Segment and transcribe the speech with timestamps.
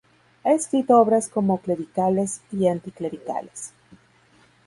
[0.43, 3.71] Ha escrito obras como "Clericales y anticlericales.